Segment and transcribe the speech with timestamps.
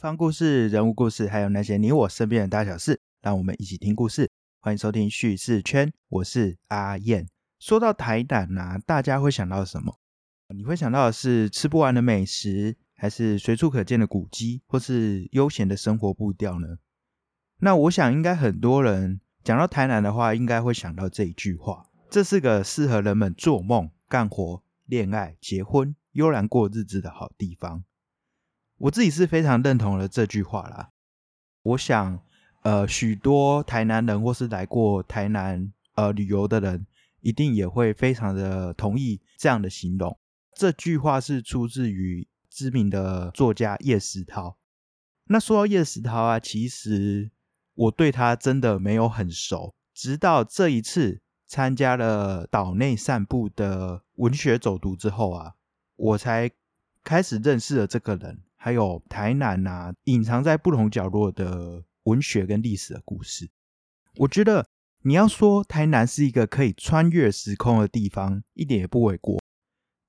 [0.00, 4.30] 方故事、人物故事，还有那些你我身边的大小事，让我们一起听故事。
[4.58, 7.28] 欢迎收听叙事圈，我是阿燕。
[7.58, 9.98] 说到台南啊，大家会想到什么？
[10.54, 16.78] 你会想到的是吃不完的美食，还是随处可见的古迹，或是悠闲的生活步调呢？
[17.58, 27.84] 那我想，应该很多人讲到台南的话，应该会想到这一句话：这是个适合人们做梦、干活、恋爱、结婚、悠然过日子的好地方。
[28.80, 30.90] 我自己是非常认同了这句话啦。
[31.62, 32.22] 我想，
[32.62, 36.86] 呃，许多台南人或是来过台南呃旅游的人，
[37.20, 40.18] 一定也会非常的同意这样的形容。
[40.54, 44.56] 这句话是出自于知名的作家叶石涛。
[45.24, 47.30] 那说到叶石涛啊，其实
[47.74, 55.56] 我对他真的没有很熟，直到这一次参加了岛内散步的文学走读之后啊，
[55.96, 56.50] 我才
[57.04, 58.40] 开始认识了这个人。
[58.62, 63.48] 还有台南啊，隐藏在不同角落的文学跟历史的故事。
[64.16, 64.66] 我觉得
[65.00, 69.40] 你要说台南是一个可以穿越时空的地方，一点也不为过。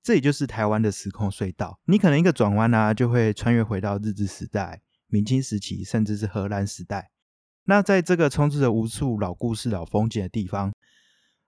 [0.02, 7.10] 这也就是台湾的时空隧道，你可能一个转弯啊，就会穿越回到日治时代、明清时期，甚至是荷兰时代。
[7.64, 10.74] 那在这个充斥着无数老故事、老风景的地方，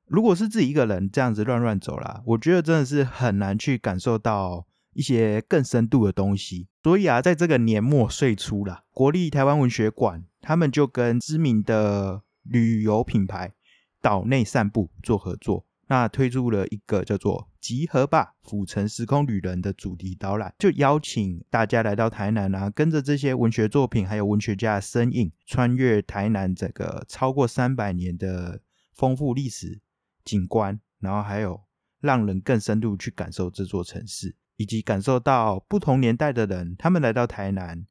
[0.07, 4.67] 如果是自己一个人这样子乱乱走啦，我觉得真的是很难去感受到。
[4.95, 13.53] 一些更深度的东西，所以啊，在这个年末岁初了，国立台湾文学馆他们就跟知名的旅游品牌
[14.01, 28.61] 岛内散步做合作，那推出了一个叫做“集合吧，府城时空旅人”的主题导览，就邀请大家来到台南啊，跟着这些文学作品还有文学家的身影，穿越台南这个超过三百年的
[28.95, 29.81] 丰富历史
[30.25, 31.63] 景观，然后还有
[32.01, 34.37] 让人更深度去感受这座城市。
[34.57, 37.87] 以及感受到不同年代的人，他们来到台南，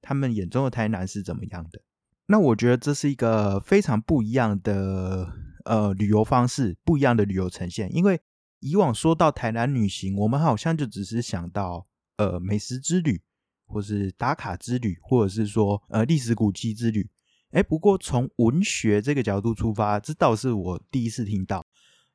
[0.00, 1.80] 他们眼中的台南是怎么样的？
[2.26, 5.30] 那我觉得这是一个非常不一样的
[5.64, 7.94] 呃旅游方式，不一样的旅游呈现。
[7.94, 8.20] 因为
[8.60, 11.86] 以往说到台南旅行，我们好像就只是想到
[12.16, 13.20] 呃美食之旅，
[13.66, 17.10] 或是打卡之旅，或者是说呃历史古迹之旅。
[17.50, 21.64] 哎，不过从文学这个角度出发，这倒是我第一次听到。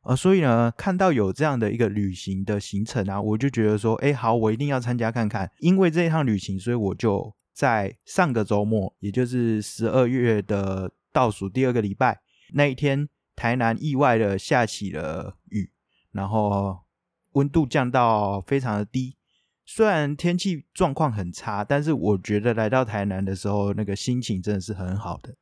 [0.03, 5.51] 呃，所以呢，看到有这样的一个旅行的行程啊，我就觉得说，哎，好，我一定要参加看看。
[5.59, 12.21] 因为这一趟旅行，所以我就在上个周末，也就是十二月的倒数第二个礼拜
[12.53, 15.69] 那一天，台南意外的下起了雨，
[16.13, 16.79] 然后
[17.33, 19.17] 温度降到非常的低。
[19.65, 25.35] 虽然天气状况很差，但是我觉得来到台南的时候，那个心情真的是很好的。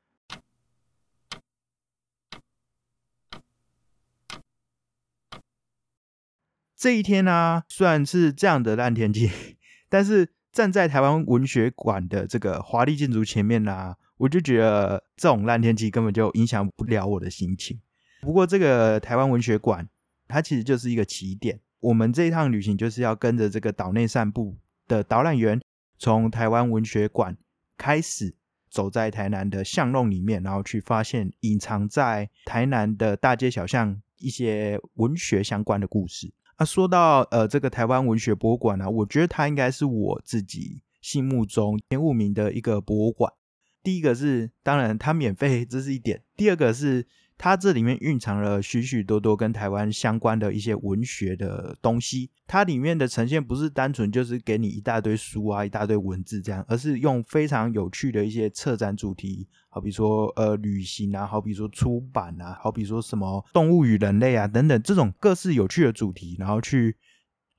[6.77, 9.31] 这一天呢，虽然是这样的烂天气，
[9.89, 17.81] 但是站在台湾文学馆的这个华丽建筑前面呢，我就觉得这种烂天气根本就影响不了我的心情。
[18.21, 19.89] 不过，这个台湾文学馆
[20.27, 21.59] 它其实就是一个起点。
[21.79, 24.57] 我们这一趟旅行就是要跟着这个岛内散步
[24.87, 25.59] 的导览员，
[25.97, 27.35] 从台湾文学馆
[27.75, 28.35] 开始，
[28.69, 36.31] 走在台南的巷弄里面，然后去发现隐藏在台南的大街小巷一些文学相关的故事。
[36.57, 43.33] 啊说到呃这个台湾文学博物馆呢，我觉得它应该是我自己心目中前五名的一个博物馆。
[43.81, 47.07] 第一个是当然它免费，这是一点；第二个是。
[47.37, 52.31] 它这里面蕴藏了许许多多跟台湾相关的一些文学的东西。
[52.47, 66.95] 它里面的呈现不是单纯就是给你一大堆书啊、一大堆文字这样，而是用非常有趣的一些策展主题，好比说呃旅行啊，好比说出版啊，好比说什么动物与人类啊等等这种各式有趣的主题，然后去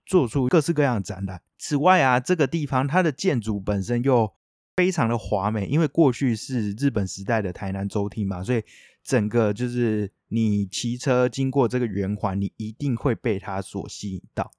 [0.07, 1.41] 做出各式各样的展览。
[1.59, 4.33] 此外啊，这个地方它的建筑本身又
[4.75, 8.63] 非常的华美，因为过去是日本时代的台南州厅嘛，所以。
[9.09, 14.51] 整个就是你骑车经过这个圆环，你一定会被它所吸引到。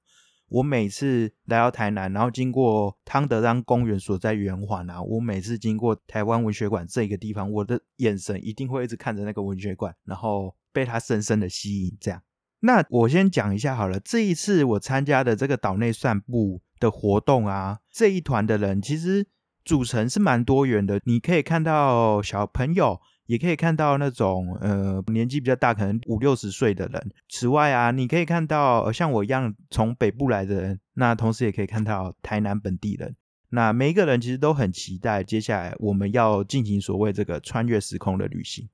[0.47, 11.95] 我每次来到台南，然后经过汤德章公园所在圆环啊，我每次经过台湾文学馆这个地方，我的眼神一定会一直看着那个文学馆，然后被它深深的吸引。
[12.01, 12.19] 这样，
[12.61, 13.99] 那我先讲一下好了。
[13.99, 19.27] 这一次我参加的这个岛内散步的活动啊，这一团的人其实
[19.63, 20.99] 组成是蛮多元的。
[21.03, 22.99] 你可以看到小朋友。
[23.29, 27.11] 也可以看到那种呃年纪比较大，可能五六十岁的人。
[27.29, 33.15] 此外啊，你可以看到像我一样从北部来的人，那同时也可以看到台南本地人。
[33.49, 38.67] 那每一个人其实都很期待接下来我们要进行所谓这个穿越时空的旅行。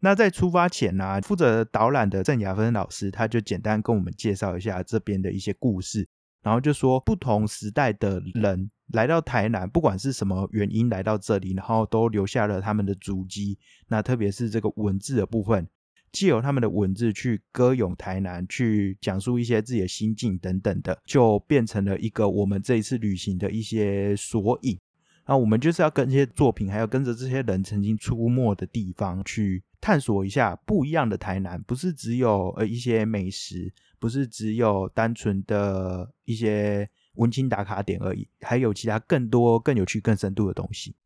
[0.00, 6.08] 那在出发前呢，负责导览的郑雅芬老师他就简单跟我们介绍一下这边的一些故事，
[6.42, 13.58] 然后就说不同时代的人来到台南，不管是什么原因来到这里，然后都留下了他们的足迹。
[13.88, 15.66] 那特别是这个文字的部分，
[16.10, 24.78] 借由他们的文字去歌咏台南，去讲述一些自己的心境等等的，就变成了一个我们这一次旅行的一些索引。
[25.24, 33.72] 那我们就是要跟这些作品，还有跟着这些人曾经出没的地方去探索一下不一样的台南，不是只有呃一些美食。
[34.02, 40.96] 不是只有单纯的一些文青打卡点而已，还有其他更多、更有趣、更深度的东西。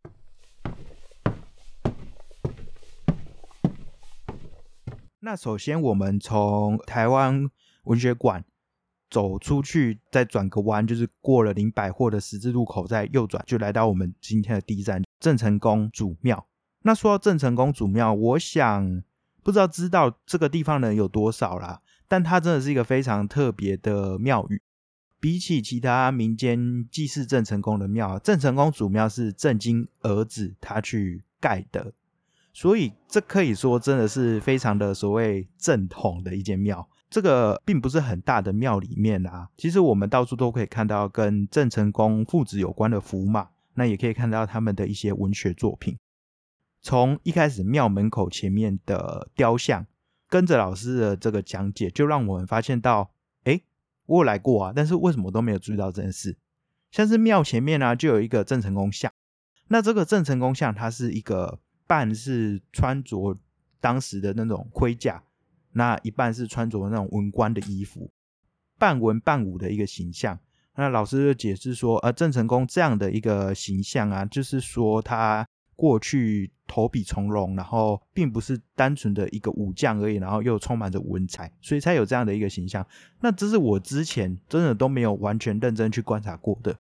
[5.19, 7.51] 那首先，我们从台湾
[7.85, 8.43] 文学馆
[9.11, 16.47] 走出去，再转个弯，就是过了林百货的十字路口，再右转，就来到我们今天的第一站——郑成功祖庙。
[16.81, 19.03] 那说到郑成功祖庙，我想
[19.43, 21.83] 不知道知道这个地方的人有多少啦。
[22.09, 24.61] 但它真的是一个非常特别的庙宇，
[25.19, 31.93] 比起其他民间祭祀郑成功的庙，郑成功祖庙是郑经儿子他去盖的，
[32.53, 36.89] 所以这可以说真的是非常的所谓正统的一间庙。
[37.09, 45.99] 这个并不是很大的庙里面啊，其实我们到处都可以看到跟郑成功父子有关的符码，那也可以看到他们的一些文学作品。
[46.83, 49.87] 从一开始庙门口前面的雕像。
[50.29, 53.13] 跟着老师的这个讲解，就让我们发现到，
[53.45, 53.61] 哎，
[54.07, 56.37] 我有来过啊，但是为什么都没有注意到这件事？
[56.91, 59.13] 像是庙前面呢，就有一个郑成功像。
[59.69, 63.39] 那这个郑成功像，它是一个半是穿着
[63.81, 65.23] 当时的那种盔甲，
[65.73, 68.11] 那一半是穿着那种文官的衣服，
[68.79, 70.39] 半文半武的一个形象。
[70.77, 75.47] 那老师就解释说，呃，郑成功这样的一个形象啊，就是说他。
[75.79, 82.87] 过去投笔从戎，然后并不是单纯的一个武将而已，然后又充满着文采，所以才有这样的一个形象。
[83.21, 86.77] 那这是我之前真的都没有完全认真去观察过的。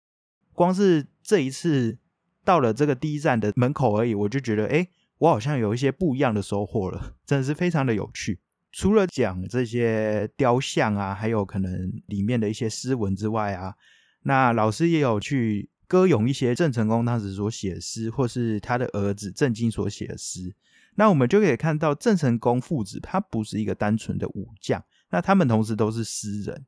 [0.53, 1.99] 光是这一次
[2.45, 4.87] 到了这个第一站的门口而已，我就觉得，哎，
[5.19, 8.39] 我好像有一些不一样的收获了， 真的是非常的有趣。
[8.71, 13.75] 除了讲这些雕像啊，还有可能里面的一些诗文之外啊，
[14.23, 15.69] 那老师也有去。
[15.93, 20.55] 歌咏一些郑成功当时所写诗，或是他的儿子郑经所写诗，
[20.95, 26.65] 那我们就可以看到郑成功父子他不是一个单纯的武将，那他们同时都是诗人，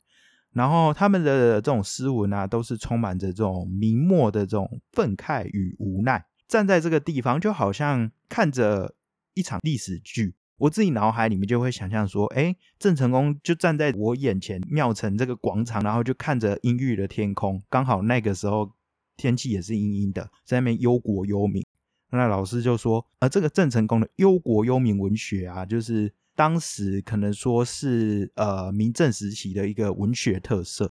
[0.52, 6.26] 然后他们的这种诗文啊，都是充满着这种明末的这种愤慨与无奈。
[6.46, 8.94] 站在这个地方，就好像看着
[9.32, 18.70] 一场历史剧，我自己脑海里面就会想象说，哎，郑成功就站在我眼前庙城这个广场，然后就看着阴郁的天空，刚好那个时候。
[19.16, 21.64] 天气也是阴阴的，在那边忧国忧民。
[22.10, 30.92] 那老师就说：“呃，这个郑成功的忧国忧民文学啊，就是当时可能说是呃明正时期的一个文学特色。”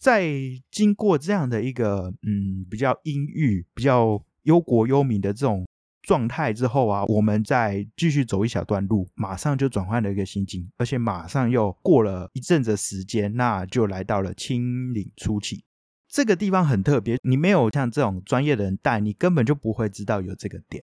[0.00, 0.24] 在
[0.70, 4.24] 经过这样的一个嗯比较阴郁、比较。
[4.42, 5.66] 忧国忧民的这种
[6.02, 15.64] 状态之后啊，我们再继续走一小段路，马上就转换了一个心境，而且马上又过了一阵子时间，那就来到了清岭初期。
[16.08, 20.82] 这个地方很特别，你没有像这种专业的人带，你根本就不会知道有这个点。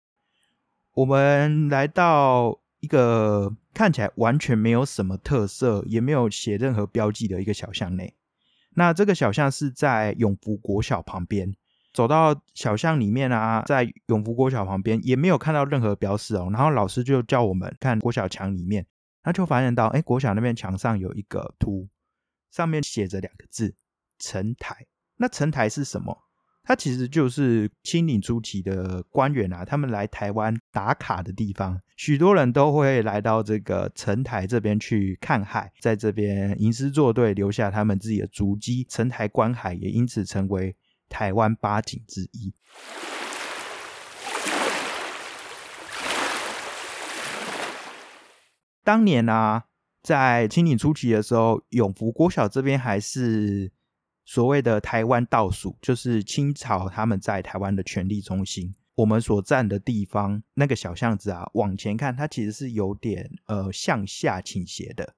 [0.93, 8.13] 我们来到一个看起来完全没有什么特色，也没有写任何标记的一个小巷内。
[8.75, 11.55] 那这个小巷是在永福国小旁边。
[11.95, 16.49] 走到小巷里面啊，在永福国小旁边也没有看到任何标识哦。
[16.51, 18.85] 然后老师就叫我们看国小墙里面，
[19.23, 21.87] 那就发现到，哎，国小那边墙上有一个图，
[22.51, 23.73] 上面写着两个字
[24.19, 24.85] “城台”。
[25.15, 26.17] 那城台是什么？
[26.65, 31.79] 它其实就是清领初期的官员啊，他们来台湾打卡的地方。
[31.95, 38.85] 许多人都会来到这个城台这边去看海，在这边吟诗作对，留下他们自己的足迹。
[38.89, 40.75] 城台观海也因此成为。
[41.09, 42.53] 台湾八景之一。
[48.83, 49.65] 当年啊，
[50.03, 53.71] 在清领初期的时候，永福国小这边还是
[54.25, 58.75] 所谓的台湾倒数，就是清朝他们在台湾的权力中心。
[58.93, 65.15] 我们所站的地方那个小巷子啊，往前看，它其实是有点呃向下倾斜的。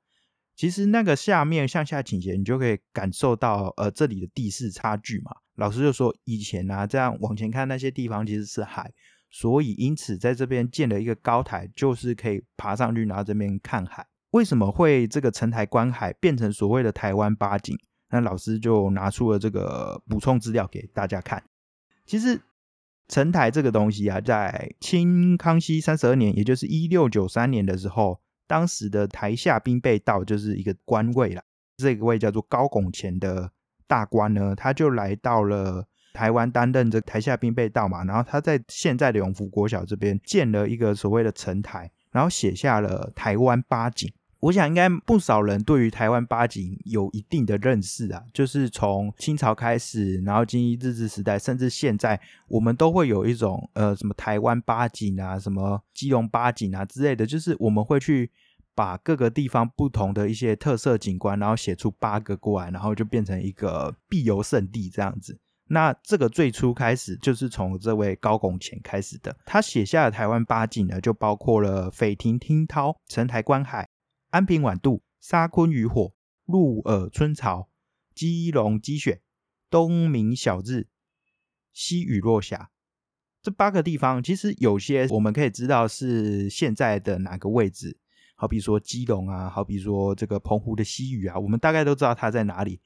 [0.58, 5.32] 其实那个下面向下倾斜，你就可以感受到呃这里的地势差距嘛。
[5.54, 8.92] 老师就说，以前啊，这样往前看那些地方其实是海，
[9.30, 14.08] 所以因此在这边建了一个高台，就是可以爬上去，然后这边看海。
[14.32, 17.78] 为什么会这个城台观海变成所谓的台湾八景？
[18.10, 21.44] 那老师就拿出了这个补充资料给大家看。
[22.06, 22.42] 其实
[23.08, 31.44] 城台这个东西啊，在清康熙三十二年，也就是一六九三年的时候，当时的台下兵备道就是一个官位啦，
[31.78, 33.52] 这个位叫做高拱前的
[33.86, 35.86] 大官呢，他就来到了。
[36.14, 44.12] 台湾担任着台下兵备道嘛，然后他在现在的永福国小这边建了一个所谓的城台，然后写下了台湾八景。
[44.40, 58.30] 我想应该不少人对于台湾八景有一定的认识啊，就是从清朝开始，然后经历日治时代，甚至现在，我们都会有一种呃什么台湾八景啊，什么基隆八景啊之类的，就是我们会去
[58.76, 65.40] 把各个地方不同的一些特色景观，然后写出八个过来，然后就变成一个必游胜地这样子。
[65.70, 73.90] 那这个最初开始就是从这位高拱前开始的，他写下的台湾八景呢，就包括了斐亭听涛、城台观海、
[74.38, 76.14] 安平晚渡、沙昆渔火、
[76.46, 77.70] 鹿耳春潮、
[78.14, 79.24] 基隆积雪、
[79.68, 80.86] 东明小日、
[81.74, 82.70] 西雨落霞
[83.42, 84.22] 这八个地方。
[84.22, 87.98] 其实有些我们可以知道是现在的哪个位置，
[88.36, 92.80] 好比说基隆啊，好比说这个澎湖的西屿啊，我们大概都知道它在哪里。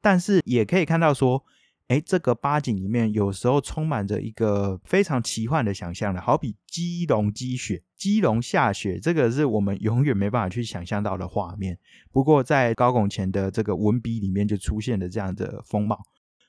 [0.00, 1.44] 但是也可以看到说。
[1.88, 11.78] 哎，这个八景里面有时候充满着一个非常奇幻的想象的，好比基隆积雪、基隆下雪，这个是我们永远没办法去想象到的画面。
[12.10, 16.00] 不过在高拱前的这个文笔里面就出现了这样的风貌，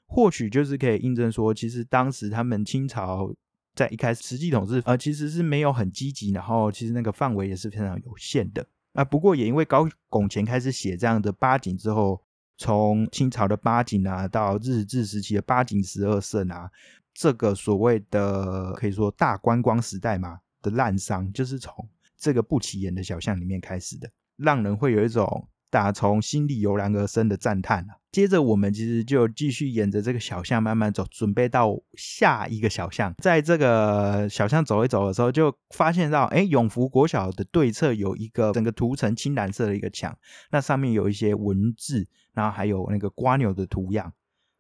[0.05, 3.33] 或许就是可以印证说，其实当时他们清朝
[3.75, 8.65] 在一开始实际统治，呃，其实是没有很积极，然后其实那个范围也是非常有限的。
[8.93, 12.21] 啊，不过也因为高拱前开始写这样的八景之后。
[12.57, 16.69] 从清朝的八景啊，到日治时期的八景十二胜啊，
[17.13, 27.98] 这个所谓的可以说大观光时代嘛的滥觞，就是从这个不起眼的小巷里面开始的，让人会有一种打从心里油然而生的赞叹啊。
[28.13, 33.13] 接着我们其实就继续沿着这个小巷慢慢走，准备到下一个小巷。
[33.17, 40.17] 在这个小巷走一走的时候，就发现到，哎，永福国小的对侧有一个整个涂成青蓝色的一个墙，
[40.51, 42.08] 那上面有一些文字。
[42.36, 44.12] 然后还有那个瓜牛的图样，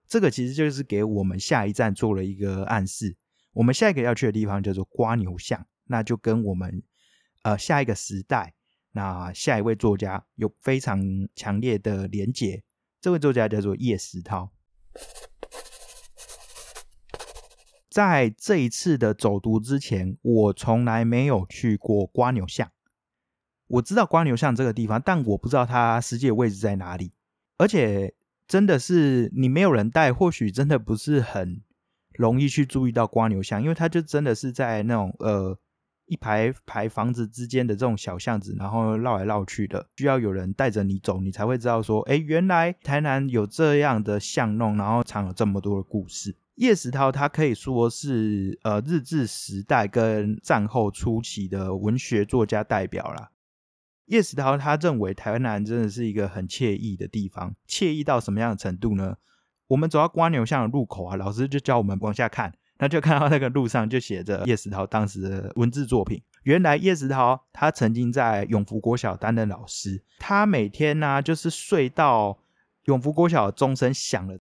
[0.07, 3.17] 这个其实就是给我们下一站做了一个暗示。
[3.51, 6.83] 我们下一个要去的地方叫做瓜牛巷，那就跟我们
[7.41, 8.53] 呃下一个时代，
[8.91, 11.03] 那下一位作家有非常
[11.35, 12.61] 强烈的连结。
[13.03, 14.49] 这位作家叫做叶石涛。
[17.89, 22.71] 在这一次的走读之前，我从来没有去过瓜牛巷。
[23.67, 27.11] 我知道瓜牛巷这个地方，但我不知道它实际的位置在哪里。
[27.57, 28.15] 而且
[28.47, 31.61] 真的是你没有人带，或许真的不是很
[32.13, 35.59] 容易去注意到瓜牛巷，因为它就真的是在那种呃
[36.05, 46.35] 一排排房子之间的这种小巷子，然后绕来绕去的，需要有人带着你走，你才会知道说，哎，原来台南有这样的巷弄，然后藏了这么多的故事。
[46.55, 53.31] 叶石涛他可以说是呃日治时代跟战后初期的文学作家代表了。
[54.05, 59.17] 叶石涛他认为台湾南真的是一个很惬意的地方，惬意到什么样的程度呢？
[59.67, 66.21] 我们走到瓜牛巷的路口啊，老师就教我们往下看，那就看到那个路上就写着叶石涛当时的文字作品。
[66.43, 72.37] 原来叶石涛他曾经在永福国小担任老师，他每天呢就是睡到
[72.83, 74.37] 永福国小钟声响了。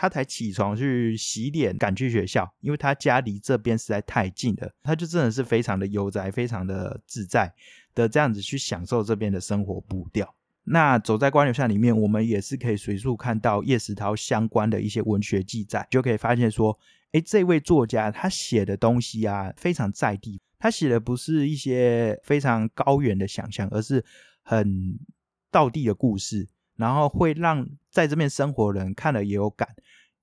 [0.00, 4.74] 他才起床去洗脸，赶去学校，因为他家离这边实在太近了。
[4.82, 7.52] 他就真的是非常的悠哉，非常的自在
[7.94, 10.34] 的这样子去享受这边的生活步调。
[10.64, 16.78] 那走在官柳巷里面，我们也是可以随处看到叶石涛相关的一些文学记载，就可以发现说，
[17.12, 20.40] 哎，这位作家他写的东西啊，非常在地。
[20.58, 24.02] 他写的不是一些非常高远的想象，而是
[24.42, 24.98] 很
[25.50, 26.48] 道地的故事。
[26.80, 29.68] 然后会让在这边生活的人看了也有感，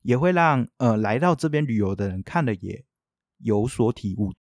[0.01, 2.83] 也会让呃来到这边旅游的人看了也
[3.37, 4.33] 有所体悟。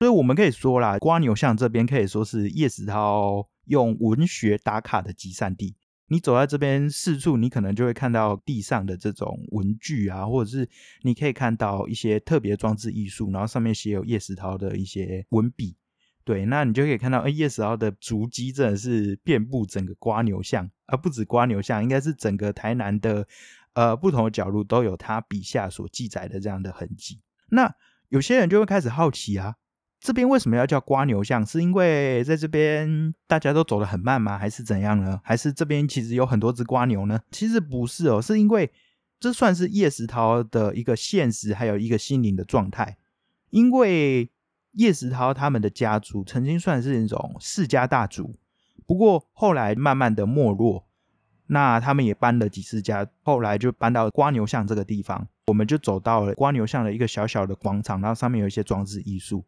[0.00, 5.76] 所以我们可以说啦，瓜牛巷这边可以说是叶石涛用文学打卡的集散地。
[6.08, 10.68] 你走在这边四处，你可能就会看到地上的这种文具啊，或者是
[11.02, 15.76] 你可以看到一些特别装置艺术，然后上面写有叶石涛的一些文笔。
[16.22, 23.26] 对，那你就可以看到，哎，叶石涛的足迹真的是遍布整个瓜牛巷，而不止瓜牛巷，应该是整个台南的
[23.72, 27.20] 呃不同的角落都有他笔下所记载的这样的痕迹。
[27.48, 27.74] 那
[28.10, 29.56] 有些人就会开始好奇啊，
[29.98, 31.44] 这边为什么要叫瓜牛巷？
[31.44, 34.38] 是因为在这边大家都走得很慢吗？
[34.38, 35.18] 还是怎样呢？
[35.24, 37.18] 还是这边其实有很多只瓜牛呢？
[37.30, 38.70] 其实不是哦，是因为
[39.18, 42.98] 这算是叶石涛的一个现实，还有一个心灵的状态，
[43.48, 44.30] 因为。
[44.72, 48.34] 叶石涛他们的家族曾经算是一种世家大族，
[48.86, 50.86] 不过后来慢慢的没落。
[51.46, 55.26] 那他们也搬了几次家，后来就搬到瓜牛巷这个地方。
[55.48, 59.44] 我们就走到了瓜牛巷的一个小小的广场，然后上面有一些装置艺术。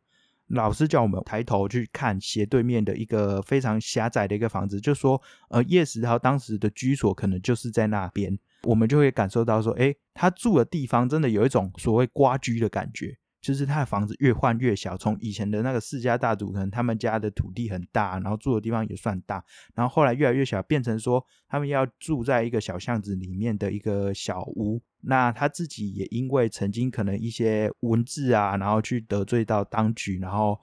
[0.48, 8.36] 老师叫我们抬头去看斜对面的一个非常狭窄的一个房子，就说，呃，叶石涛当时的居所可能就是在那边。
[8.64, 13.16] 我们就会感受到说，哎，他住的地方真的有一种所谓瓜居的感觉。
[13.42, 19.44] 就是他的房子越换越小，从以前的那个世家大族，可能他们家的土地很大，然后住的地方也算大，
[19.74, 24.80] 然后后来越来越小，变成说他们要住在一个小巷子里面的一个小屋。
[25.00, 30.60] 那他自己也因为曾经可能一些文字啊，然后去得罪到当局，然后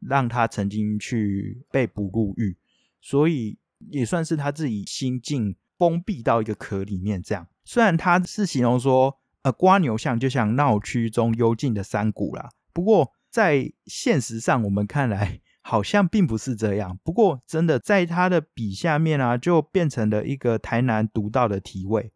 [0.00, 2.56] 让他曾经去被捕入狱，
[3.02, 3.58] 所以
[3.90, 7.22] 也算是他自己心境封闭到一个壳里面。
[7.22, 9.18] 这样，虽然他是形容说。
[9.44, 12.48] 呃，瓜牛巷就像闹区中幽静的山谷啦。
[12.72, 16.98] 不过在现实上，我们看来好像并不是这样。
[17.04, 22.10] 不过真的在他的笔下面啊，就变成了一个台南独到的体味。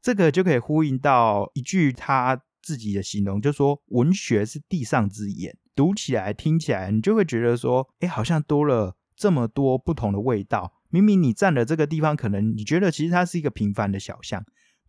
[0.00, 10.72] 这个就可以呼应到一句他自己的形容，就说文学是地上之眼，读起来听起来，你就会觉得说，哎，好像多了这么多不同的味道。
[10.88, 14.42] 明明你站的这个地方，可能你觉得其实它是一个平凡的小巷。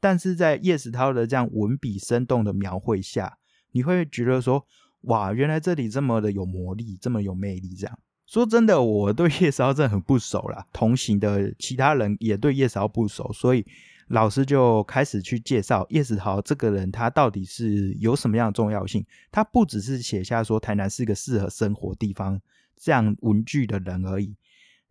[0.03, 3.37] 但是在叶石涛的这样文笔生动的描绘下，
[3.71, 4.67] 你会觉得说，
[5.03, 7.73] 哇，原来这里这么的有魔力，这么有魅力。
[7.73, 13.65] 这样说真的，我对叶石涛真的很不熟啦，同行的其他人也对叶石涛不熟，所以
[14.09, 19.05] 老师就开始去介绍叶石涛这个人，他到底是有什么样的重要性？
[19.31, 22.41] 他不只是写下说台南是一个适合生活地方
[22.75, 24.35] 这样文句的人而已。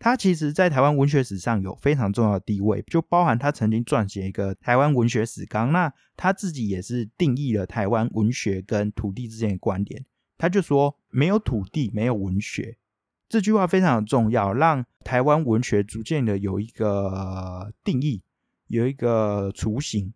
[0.03, 5.71] 他其实，在台湾文学史上有非常重要的地位，就包含他曾经撰写一个台湾文学史纲。
[5.71, 10.05] 那他自己也是定义了台湾文学跟土地之间的关联。
[10.37, 12.79] 他就说：“没有土地，没有文学。”
[13.31, 18.23] 这句话非常的重要，让台湾文学逐渐的有一个定义，
[18.67, 20.13] 有一个雏形。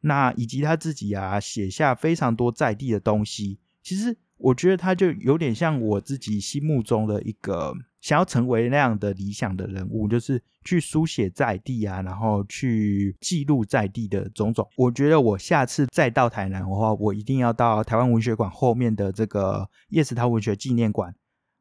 [0.00, 3.60] 那以及他自己啊，写下非常多在地的东西。
[3.80, 7.74] 其实，我觉得他就有点像我自己心目中的一个。
[8.00, 14.68] 想要成为那样的理想的人物，就是去书写在地啊，然后去记录在地的种种。
[14.76, 21.14] 我觉得我下次再到台南的话，我一定要到台湾文学馆后面的这个叶石涛文学纪念馆，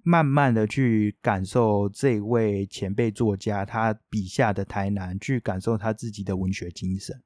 [0.04, 7.24] 慢慢的去感受这位前辈作家他笔下的台南，去感受他自己的文学精神。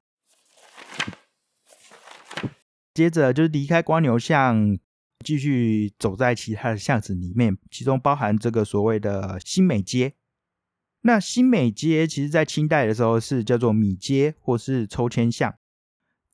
[2.94, 4.78] 接着就是离开瓜牛巷。
[5.26, 10.14] 继续走在其他的巷子里面，其中包含这个所谓的新美街。
[11.02, 15.56] 那新美街其实在清代的时候是叫做米街或是抽签巷，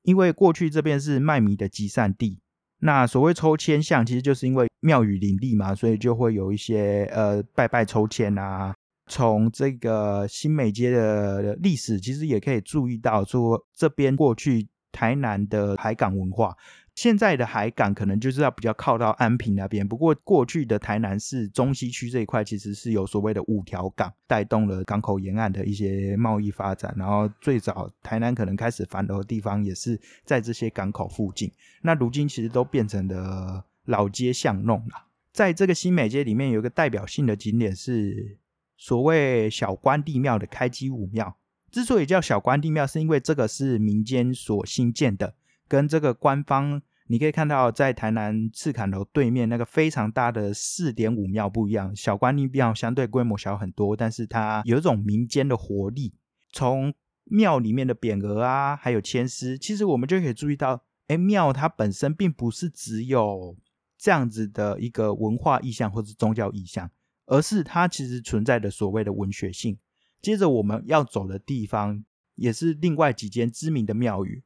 [0.02, 2.40] 因为过去这边是卖米的集散地。
[2.80, 8.74] 那所谓抽签巷，其实就是因为庙宇林立嘛，所以就会有一些呃拜拜抽签啊。
[9.08, 16.56] 从这个新美街的历史，其实也可以注意到说这边过去台南的海港文化。
[16.96, 26.94] 现在的海港可能就是要比较靠到安平那边，不过过去的台南市中西区这一块其实是有所谓的五条港，带动了港口沿岸的一些贸易发展。
[26.96, 31.52] 然后最早台南可能开始繁荣的地方也是在这些港口附近。
[31.82, 35.08] 那如今其实都变成了老街巷弄了。
[35.32, 38.38] 在这个新美街里面，有一个代表性的景点是
[38.78, 41.36] 所谓小关帝庙的开基武庙。
[41.72, 45.34] 之所以叫小关帝庙，是因为这个是民间所兴建的。
[45.68, 56.14] 跟这个官方，你可以看到在台南赤坎楼对面那个非常大的四点五庙不一样，小关帝庙相对规模小很多，但是它有一种民间的活力。
[56.52, 56.94] 从
[57.26, 63.58] 庙里面的匾额啊，还有签诗，其实我们就可以注意到，哎，庙它本身并不是只有
[63.98, 66.92] 这样子的一个文化意象或者宗教意象，
[67.26, 69.78] 而是它其实存在的所谓的文学性。
[70.22, 72.04] 接着我们要走的地方，
[72.36, 74.44] 也是另外几间知名的庙宇。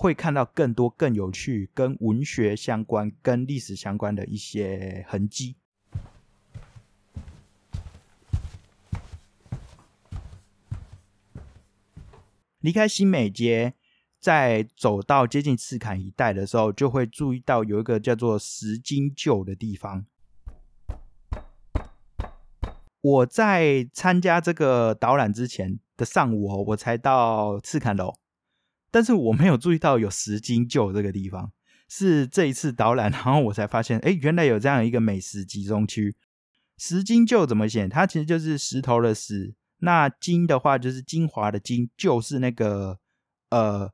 [0.00, 5.56] 会看到更多更有趣、跟文学相关、跟历史相关的一些痕迹。
[12.60, 13.74] 离开新美街，
[14.18, 20.06] 在走到接近赤坎一带的时候，就会注意到有一个叫做石金旧的地方。
[23.02, 28.19] 我在参加这个导览之前的上午，我才到赤坎楼。
[28.90, 31.52] 但是我没有注意到有石金臼这个地方，
[31.88, 36.16] 是这一次导览，然后我才发现，哎，原来有这样一个美食集中区。
[36.78, 37.86] 石金旧怎么写？
[37.88, 42.98] 它其实就是石头的石，那金的话就是精华的精，就是那个
[43.50, 43.90] 呃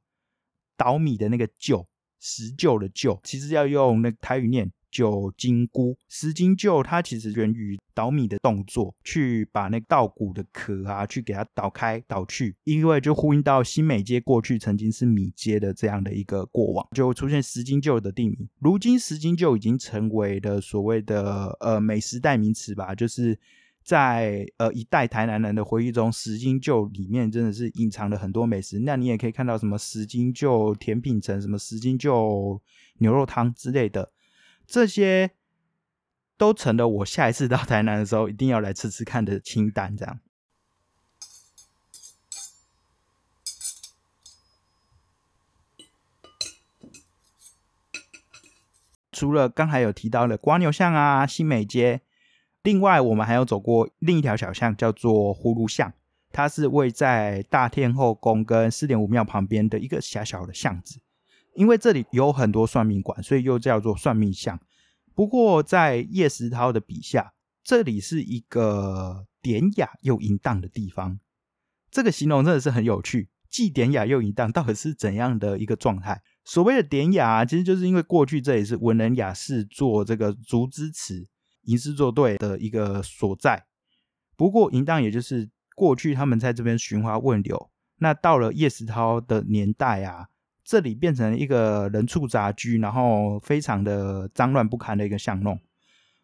[0.76, 1.88] 导米的那个旧，
[2.20, 5.96] 石臼的臼，其实要用那台语念九金菇。
[6.08, 18.48] 十金臼它其实源于捣米的动作，去把那稻谷的壳啊，去给它捣开捣去，因为就呼应到新美街过去曾经是米街的这样的一个过往，就出现十金臼的地名。
[18.58, 23.38] 如今十金臼已经成为了所谓的呃美食代名词吧，就是。
[23.86, 28.80] 在呃一代台南人的回忆中，十金旧里面真的是隐藏了很多美食。
[28.80, 32.60] 那你也可以看到什么十金旧甜品城、什么十金旧
[32.98, 34.10] 牛肉汤之类的，
[34.66, 35.30] 这些
[36.36, 39.96] 都成了我下一次到台南的时候一定要来吃吃看的清单。
[39.96, 40.20] 这样，
[49.12, 52.02] 除了刚才有提到的瓜牛巷啊、新美街。
[52.62, 55.92] 另外，我们还有走过另一条小巷，叫做葫芦巷，
[56.32, 60.98] 它是位在大天后宫跟四点五庙旁边的一个狭小的巷子。
[61.56, 64.60] 因为这里有很多算命馆，所以又叫做算命巷。
[65.14, 67.32] 不过，在叶石涛的笔下，
[67.64, 71.18] 这里是一个典雅又淫荡的地方。
[71.90, 76.22] 这个形容真的是很有趣，既典雅又淫荡，到底是怎样的一个状态？
[76.44, 81.26] 所谓的典雅，其实就是因为过去这里是文人雅士做这个竹枝词。
[81.62, 83.66] 吟诗作对的一个所在，
[84.36, 87.72] 不过淫荡也就是过去他们在这边寻花问柳。
[87.96, 90.28] 那到了叶石涛的年代啊，
[90.66, 95.60] 这里变成一个人畜杂居，然后非常的脏乱不堪的一个巷弄，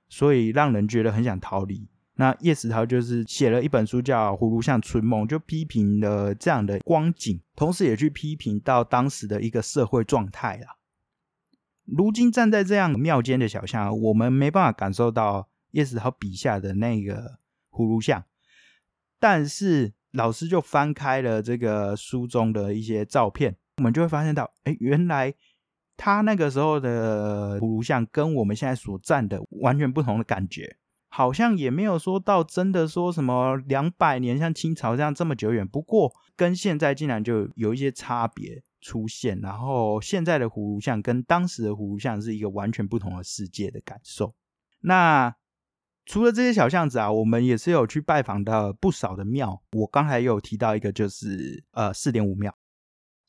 [0.09, 1.89] 所以让人觉得很想逃离。
[2.17, 10.75] 那叶石涛就是写了一本书叫《葫芦巷春梦》，就批评了这样的光景，同时也去批评到当时的一个社会状态啊。
[11.85, 17.39] 如今站在这样庙间的小巷，我们没办法感受到叶石涛笔下的那个
[17.71, 18.25] 葫芦像，
[19.21, 25.35] 但是老师就翻开了这个书中的一些照片，我们就会发现到，哎，原来
[25.97, 30.77] 他那个时候的葫芦像跟我们现在所站的完全不同的感觉，
[31.09, 38.63] 好像也没有说到真的说什么两百年像清朝这样这么久远，不过跟现在竟然就有一些差别。
[38.85, 44.35] 出现，然后现在的葫芦像跟当时的葫芦像是一个完全不同的世界的感受。
[44.81, 45.33] 那
[46.05, 49.63] 除了这些小巷子啊，我们也是有去拜访到不少的庙。
[49.75, 52.53] 我刚才有提到一个，就是呃四点五庙。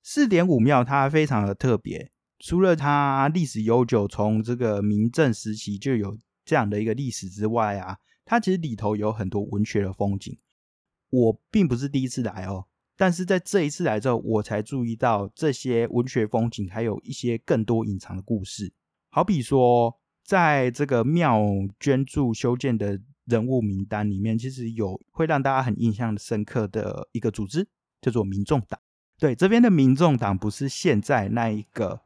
[0.03, 10.37] 四点五庙它非常的特别，除了它历史悠久，从这个明正时期就有这样的一个历史之外啊，它其实里头有很多文学的风景。
[11.09, 12.65] 我并不是第一次来哦。
[12.97, 18.73] 但是在这一次来之后，我才注意到这些文学风景，还有一些更多隐藏的故事。
[19.09, 21.41] 好比说，在这个庙
[21.79, 27.67] 捐助修建的人物名单里面，其实有会让大家很印象深刻的一个组织，
[28.01, 28.79] 叫做民众党。
[29.19, 32.01] 对，这边的民众党不是现在那一个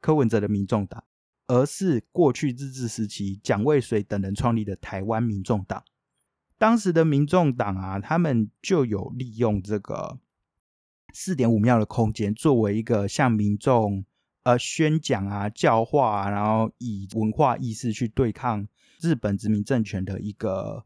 [0.00, 1.04] 柯文哲的民众党，
[1.46, 5.82] 而是过去日治时期蒋渭水等人创立的台湾民众党。
[6.58, 10.18] 当时的民众党啊，他们就有利用这个
[11.14, 14.04] 四点五秒的空间，作为一个向民众
[14.42, 18.66] 呃宣讲啊、教化，啊，然后以文化意识去对抗
[19.00, 20.84] 日本殖民政权的一个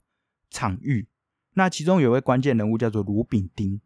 [0.50, 1.08] 场域。
[1.54, 3.80] 那其中有位关键人物叫做卢炳丁，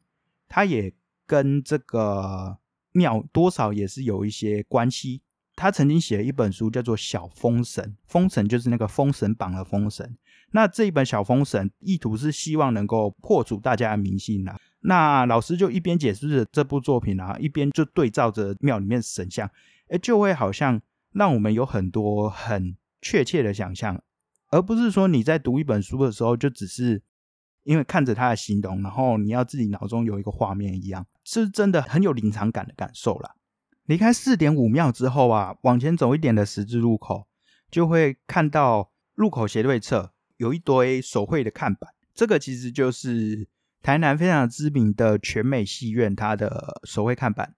[0.49, 0.93] 他也
[1.27, 2.59] 跟这个
[2.93, 5.23] 庙多少也是有一些关系。
[5.55, 10.17] 他曾经写了一本书，叫做《小封神》，封神就是那个封神榜的封神。
[10.53, 14.57] 那这一本小封神，意图是希望能够破除大家的迷信啦。
[14.81, 19.51] 那老师就一边解释这部作品啊，一边就对照着庙里面神像，
[19.89, 20.81] 哎，就会好像
[21.13, 24.01] 让我们有很多很确切的想象，
[24.51, 27.03] 而不是说你在读一本书的时候，就只是
[27.65, 33.35] 因为看着他的形容，然后你要自己脑中有一个画面一样，是真的很有临场感的感受啦。
[33.85, 37.27] 离开四点五秒之后啊，往前走一点的十字路口，
[37.71, 40.13] 就会看到路口斜对侧。
[40.39, 43.49] 有一堆手绘的看板，这个其实就是
[43.83, 47.55] 台南非常知名的全美戏院它的手绘看板。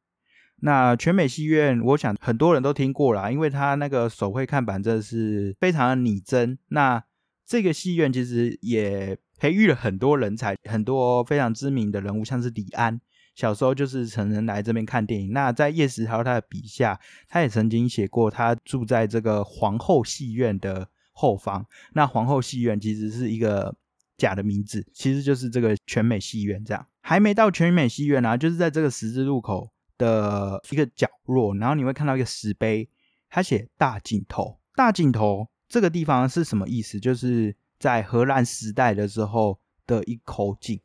[0.61, 6.57] 那全美戏院，我想很多人都听过啦，因为它那个手绘看板真的是非常的拟真。
[6.69, 7.03] 那
[7.45, 13.01] 这个戏院其实也培育了很多人才，很多非常知名的人物，像是李安，
[13.39, 15.33] 小时候就是成人来这边看电影。
[15.33, 16.99] 那在叶石涛他的笔下，
[17.29, 20.89] 他也曾经写过，他住在这个皇后戏院的。
[21.21, 23.75] 后方那皇后戏院其实是一个
[24.17, 26.65] 假的名字，其实就是这个全美戏院。
[26.65, 32.89] 这样还没到全美戏院啊，就是在这个十字路口的一个角落，然后你会看到一个石碑，
[33.29, 34.61] 他写“大井头”。
[34.77, 37.01] 大井头这个地方是什么意思？
[37.01, 40.81] 就是在荷兰时代的时候的一口井，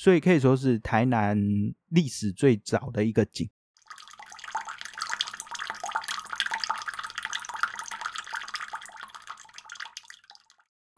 [0.00, 1.36] 所以可以说是台南
[1.88, 3.50] 历史最早的一个井。”。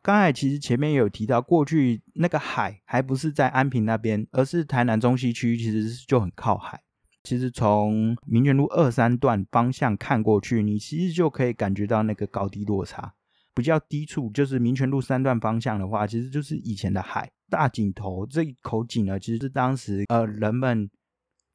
[0.03, 6.83] 刚才其实前面有提到，过去那个海还不是在安平那边，而是台南中西区，其实就很靠海。
[7.25, 13.15] 其实从民权路二三段方向看过去，你其实就可以感觉到那个高低落差。
[13.55, 20.91] 比较低处就是民权路三段方向的话，其实就是以前的海大井头这一口井呢，其实是当时呃人们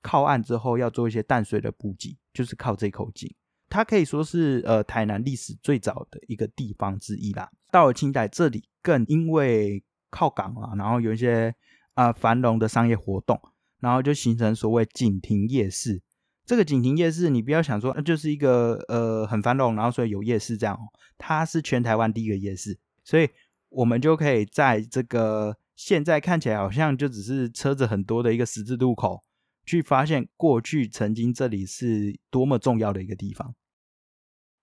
[0.01, 3.33] 靠岸之后要做一些淡水的补给，就是靠这口井。
[3.69, 7.49] 它可以说是呃台南历史最早的一个地方之一啦。
[7.71, 11.53] 到了清代，这里更因为靠港啊，然后有一些
[11.93, 13.39] 啊繁荣的商业活动。
[13.81, 16.01] 然后就形成所谓景亭夜市。
[16.45, 20.77] 这个景亭夜市，你不要想说，那就是一个呃很繁荣，然后所以有夜市这样。
[21.17, 23.27] 它是全台湾第一个夜市，所以
[23.69, 29.23] 我们就可以在这个现在看起来好像就只是车子很多的一个十字路口，
[29.65, 33.55] 去发现过去曾经这里是多么重要的一个地方。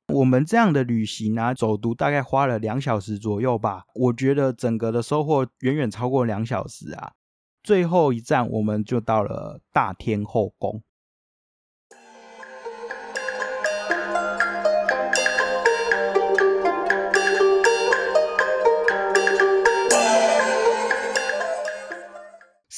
[0.08, 3.84] 我们这样的旅行啊，走读大概花了两小时左右吧。
[3.94, 7.12] 我觉得整个的收获远远超过两小时啊。
[7.62, 10.82] 最后一站，我们就到了大天后宫。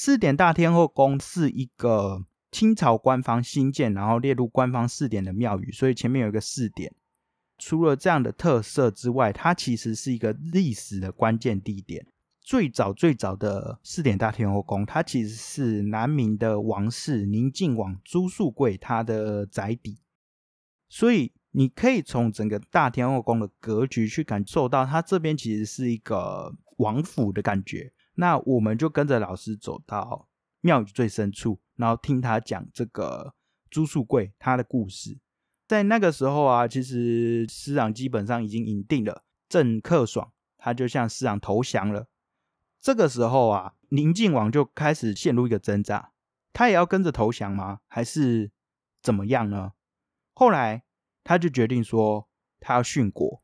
[0.05, 6.95] 四点大天后宫是一个清朝官方新建，然后列入官方四点的庙宇，所以前面有一个四点。
[7.57, 12.07] 除了这样的特色之外，它其实是一个历史的关键地点。
[12.43, 19.97] 最早最早的四点大天后宫，它其实是南明的王室宁靖王朱树贵他的宅邸，
[20.87, 27.94] 所以你可以从整个大天后宫的格局去感受到，它这边其实是一个王府的感觉。
[28.14, 30.29] 那我们就跟着老师走到
[30.61, 33.35] 庙宇最深处，然后听他讲这个
[33.70, 35.18] 朱树贵他的故事。
[35.66, 42.09] 在那个时候啊，其实师长基本上已经赢定了，郑克爽他就向师长投降了。
[42.81, 46.12] 这个时候啊，宁靖王就开始陷入一个挣扎，
[46.53, 47.81] 他也要跟着投降吗？
[47.88, 48.53] 还是
[49.03, 49.72] 怎么样呢？
[50.35, 50.85] 后来
[51.22, 52.29] 他就决定说，
[52.61, 53.42] 他要殉国，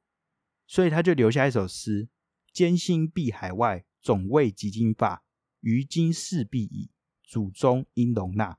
[0.66, 2.10] 所以他就留下一首诗
[2.52, 5.22] ：“艰辛避海外，总为及金发。
[5.60, 6.90] 于今势必矣，
[7.22, 8.58] 祖宗应容纳。”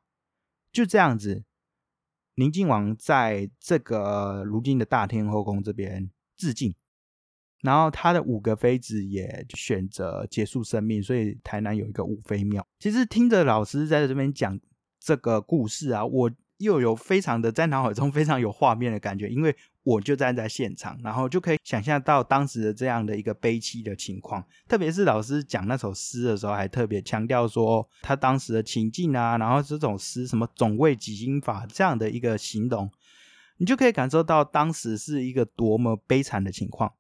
[0.72, 1.44] 就这样子，
[2.36, 6.76] 宁靖王在这个如今的大天后宫这边致敬。
[7.62, 12.66] 然后他的五个妃子也选择结束生命，所以台南有一个五妃庙。
[12.80, 14.60] 其实听着老师在这边讲
[15.00, 24.46] 这个故事啊，我又有非常的在脑海中非常有画面的感觉，因为我就站在现场，然后就可以想象到当时的这样的一个悲戚的情况。
[24.68, 32.92] 特别是老师讲那首诗的时候，还特别强调说他当时的情境啊，然后这种诗什么“总为几经法”这样的一个形容，
[33.58, 36.94] 你就可以感受到当时是一个多么悲惨的情况。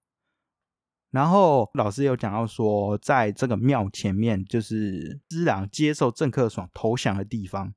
[1.11, 7.73] 然后老师有讲到说，在这个庙前面，就是施琅接受郑克爽投降的地方。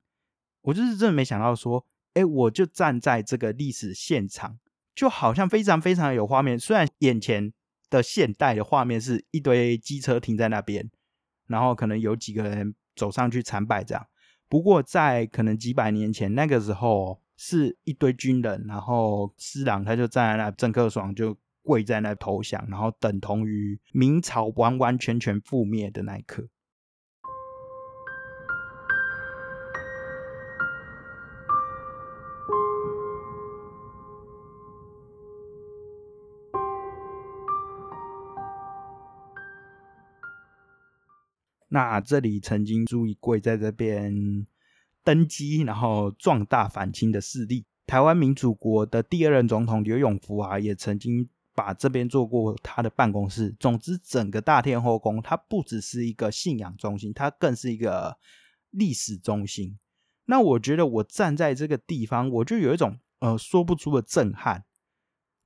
[0.61, 4.57] 我就是真的没想到说，哎，我就站在这个历史现场，
[4.95, 6.57] 就好像非常非常有画面。
[6.57, 7.51] 虽然眼前
[7.89, 10.89] 的现代的画面是一堆机车停在那边，
[11.47, 14.07] 然后可能有几个人走上去参拜这样。
[14.47, 21.37] 不过在可能几百年前那个时候，是一堆军人，然后师长他就站在那，郑克爽就。
[21.67, 26.47] 跪在那投降，然后等同于明朝完完全全覆灭的那一刻。
[41.75, 44.47] 那这里曾经朱一贵在这边
[45.03, 47.65] 登基，然后壮大反清的势力。
[47.85, 51.27] 台湾民主国的第二任总统刘永福啊，也曾经。
[51.57, 53.55] 把这边做过他的办公室。
[53.57, 58.17] 总之，整个大天后宫，它不只是一个信仰中心，它更是一个
[58.71, 59.79] 历史中心。
[60.25, 64.65] 那我觉得，我站在这个地方，我就有一种呃说不出的震撼。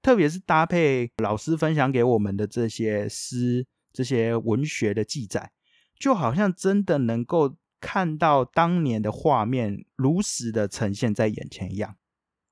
[0.01, 5.51] 特别是搭配老师分享给我们的这些诗、这些文学的记载，
[5.99, 11.97] 就好像真的能够看到当年的画面如实的呈现在眼前一样。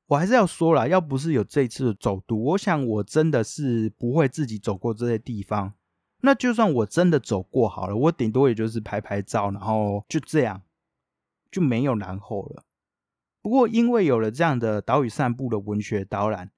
[0.07, 5.73] 我还是要说了，要不是有这次的走读，我想我真的是不会自己走过这些地方。
[6.21, 10.63] 那就算我真的走过好了，我顶多也就是拍拍照，然后就这样
[11.51, 12.63] 就没有然后了。
[13.41, 16.51] 不过因为有了这样的岛屿散步的文学导览，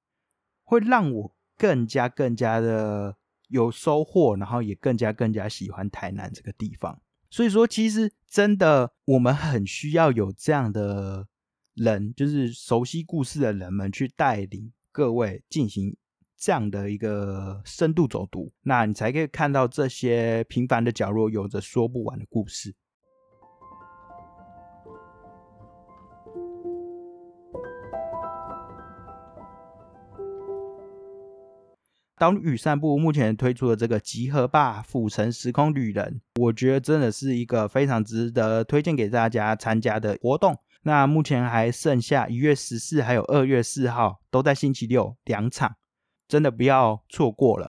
[0.64, 3.18] 会让我更加更加的
[3.50, 7.00] 有收获，然后也更加更加喜欢台南这个地方。
[7.30, 11.28] 所以说，其实真的我们很需要有这样的。
[11.76, 15.96] 人就是熟悉故事的人们去带领各位进行
[16.36, 22.76] 这样的一个深度走读，那你才可以看到这些平凡的角落有着说不完的故事。
[32.20, 40.58] 岛屿散步目前推出的这个集合吧府城时空旅人，我觉得真的是一个非常值得推荐给大家参加的活动。
[40.84, 45.76] 那目前还剩下一月十四还有二月四号，都在星期六两场，
[46.28, 47.72] 真的不要错过了。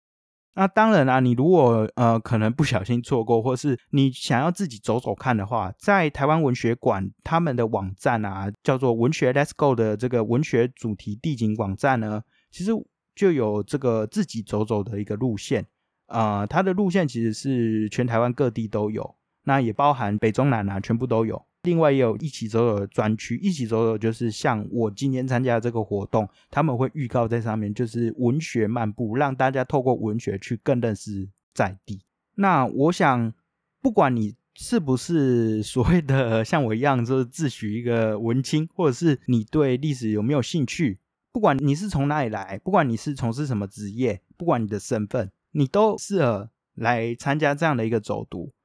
[0.54, 12.72] 那当然啦，你如果呃可能不小心错过，或是你想要自己走走看的话，在台湾文学馆他们的网站啊，叫做文学 Let's Go 的这个文学主题地景网站呢，其实。
[13.18, 15.66] 就有这个自己走走的一个路线
[16.06, 21.44] 啊，它的路线其实是全台湾各地都有，那也包含北中南啊，全部都有。
[21.64, 32.04] 另外也有一起走走的专区，一起走走就是像我今天参加这个活动，他们会预告在上面，就是文学漫步，让大家透过文学去更认识在地。
[32.36, 33.34] 那我想，
[33.82, 41.00] 不管你是不是所谓的 像我一样，就是自诩一个文青，或者是你对历史有没有兴趣。
[41.38, 48.56] 不管你是从哪里来，不管你是从事什么职业，不管你的身份，你都适合来参加这样的一个走读，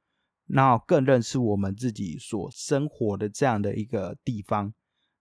[0.46, 4.72] 然后更认识我们自己所生活的这样的一个地方。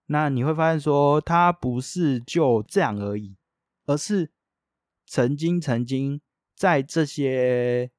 [0.06, 3.36] 那你会发现说，它不是就这样而已，
[3.84, 4.32] 而是
[5.04, 6.22] 曾经曾经
[6.56, 7.90] 在这些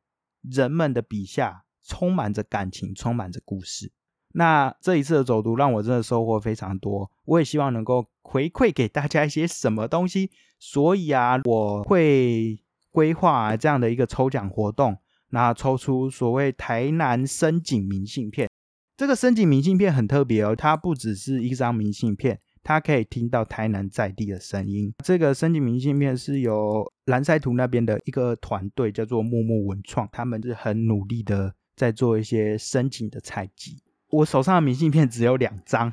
[0.42, 3.92] 人们的笔下，充满着感情，充满着故事。
[4.34, 12.60] 那这一次的走读让我真的收获非常多，我也希望能够回馈给大家一些什么东西，所以啊，我会
[12.92, 14.98] 规划这样的一个抽奖活动，
[15.30, 18.50] 那抽出所谓台南深井明信片。
[18.98, 24.94] 这个深井明信片很特别哦，它不只是一张明信片，它可以听到台南在地的声音。
[25.04, 33.83] 这个深井明信片是由蓝赛图那边的一个团队叫做默默文创，他们是很努力的在做一些深井的采集。
[34.14, 35.92] 我手上的明信片只有两张，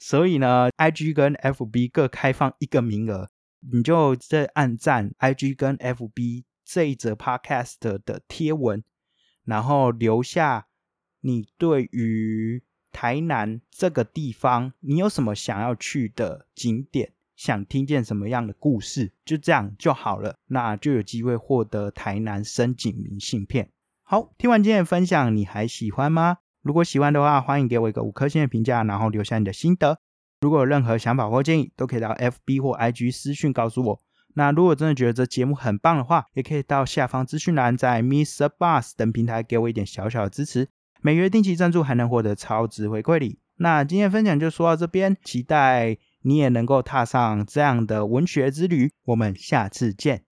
[0.00, 3.30] 所以呢，IG 跟 FB 各开放一个名额，
[3.60, 8.82] 你就在按赞 IG 跟 FB 这一则 Podcast 的贴文，
[9.44, 10.66] 然后留下
[11.20, 23.70] 你对于台南这个地方，你有什么想要去的景点，想听见什么样的故事，就这样就好了，那就有机会获得台南深景明信片。
[24.02, 26.38] 好，听完今天的分享，你还喜欢吗？
[26.62, 29.98] 如果喜欢的话，欢迎给我一个五颗星的评价，然后留下你的心得。
[30.40, 34.00] 如果有任何想法或建议，都可以到 FB 或 IG 私讯告诉我。
[34.34, 38.48] 那如果真的觉得这节目很棒的话，也可以到下方资讯栏，在 Mr.
[38.58, 40.68] Bus 等平台给我一点小小的支持。
[41.02, 43.38] 每月定期赞助还能获得超值回馈礼。
[43.56, 48.92] 那今天分享就说到这边，期待你也能够踏上这样的文学之旅。
[49.04, 50.22] 我们下次见。